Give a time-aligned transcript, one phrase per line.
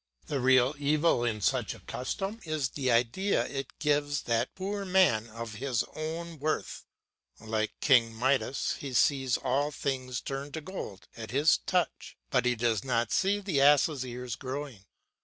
[0.25, 5.27] The real evil in such a custom is the idea it gives that poor man
[5.29, 6.87] of his own worth.
[7.39, 12.55] Like King Midas he sees all things turn to gold at his touch, but he
[12.55, 14.85] does not see the ass' ears growing.